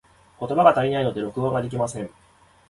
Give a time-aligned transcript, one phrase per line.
[0.39, 2.09] 言葉が足りないので、録音ができません。